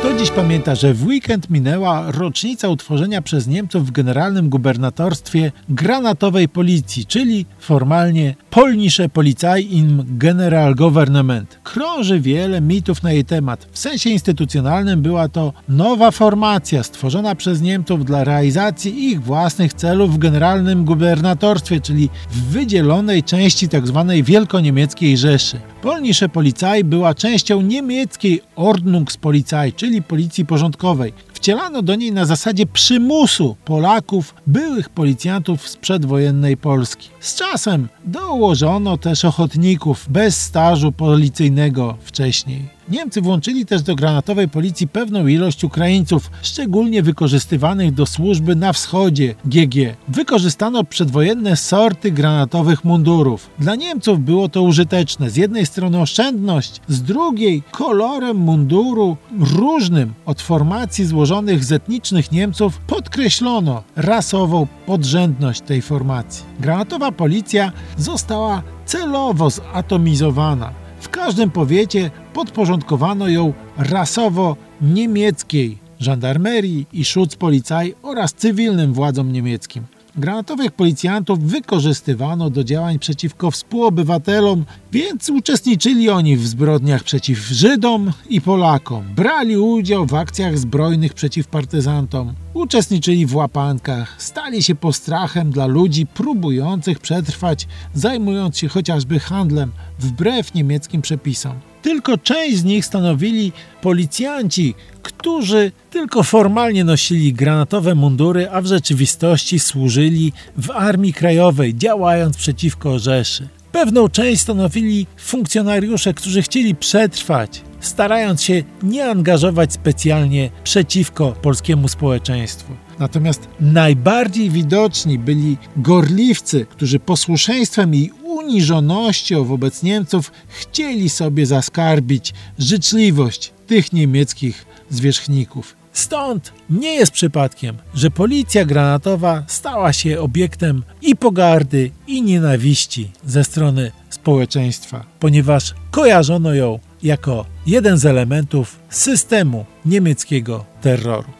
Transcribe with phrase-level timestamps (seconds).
[0.00, 6.48] Kto dziś pamięta, że w weekend minęła rocznica utworzenia przez Niemców w generalnym gubernatorstwie granatowej
[6.48, 11.58] policji, czyli formalnie Polnische Polizei im Generalgouvernement.
[11.62, 13.68] Krąży wiele mitów na jej temat.
[13.72, 20.14] W sensie instytucjonalnym była to nowa formacja stworzona przez Niemców dla realizacji ich własnych celów
[20.14, 24.04] w generalnym gubernatorstwie, czyli w wydzielonej części tzw.
[24.08, 25.60] Tak wielkoniemieckiej Rzeszy.
[25.82, 31.12] Polnische Polizei była częścią niemieckiej Ordnungspolizei, czyli policji porządkowej.
[31.32, 37.08] Wcielano do niej na zasadzie przymusu Polaków, byłych policjantów z przedwojennej Polski.
[37.20, 42.79] Z czasem dołożono też ochotników bez stażu policyjnego wcześniej.
[42.90, 49.34] Niemcy włączyli też do granatowej policji pewną ilość Ukraińców, szczególnie wykorzystywanych do służby na wschodzie
[49.44, 49.96] GG.
[50.08, 53.50] Wykorzystano przedwojenne sorty granatowych mundurów.
[53.58, 55.30] Dla Niemców było to użyteczne.
[55.30, 59.16] Z jednej strony oszczędność, z drugiej kolorem munduru
[59.56, 66.44] różnym od formacji złożonych z etnicznych Niemców podkreślono rasową podrzędność tej formacji.
[66.60, 70.72] Granatowa policja została celowo zatomizowana.
[71.00, 72.10] W każdym powiecie
[72.40, 79.84] podporządkowano ją rasowo niemieckiej żandarmerii i Schutzpolizei oraz cywilnym władzom niemieckim.
[80.16, 88.40] Granatowych policjantów wykorzystywano do działań przeciwko współobywatelom, więc uczestniczyli oni w zbrodniach przeciw Żydom i
[88.40, 89.04] Polakom.
[89.16, 96.06] Brali udział w akcjach zbrojnych przeciw partyzantom, uczestniczyli w łapankach, stali się postrachem dla ludzi
[96.06, 101.69] próbujących przetrwać, zajmując się chociażby handlem wbrew niemieckim przepisom.
[101.82, 103.52] Tylko część z nich stanowili
[103.82, 112.36] policjanci, którzy tylko formalnie nosili granatowe mundury, a w rzeczywistości służyli w Armii Krajowej, działając
[112.36, 113.48] przeciwko Rzeszy.
[113.72, 122.72] Pewną część stanowili funkcjonariusze, którzy chcieli przetrwać, starając się nie angażować specjalnie przeciwko polskiemu społeczeństwu.
[123.00, 133.52] Natomiast najbardziej widoczni byli gorliwcy, którzy posłuszeństwem i uniżonością wobec Niemców chcieli sobie zaskarbić życzliwość
[133.66, 135.76] tych niemieckich zwierzchników.
[135.92, 143.44] Stąd nie jest przypadkiem, że policja granatowa stała się obiektem i pogardy, i nienawiści ze
[143.44, 151.39] strony społeczeństwa, ponieważ kojarzono ją jako jeden z elementów systemu niemieckiego terroru.